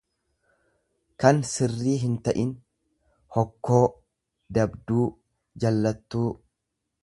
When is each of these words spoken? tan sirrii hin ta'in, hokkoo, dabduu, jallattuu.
tan 1.23 1.41
sirrii 1.49 1.97
hin 2.05 2.15
ta'in, 2.29 2.53
hokkoo, 3.37 3.83
dabduu, 4.59 5.07
jallattuu. 5.65 6.27